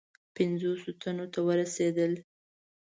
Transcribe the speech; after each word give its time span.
پنجوسو 0.35 0.89
تنو 1.01 1.25
ته 1.33 1.39
ورسېدل. 1.47 2.11